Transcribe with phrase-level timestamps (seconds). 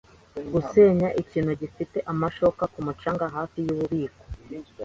[0.53, 4.23] gusenya ikintu gifite amashoka ku mucanga hafi yububiko